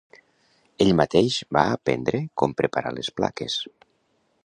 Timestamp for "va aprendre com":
1.59-2.59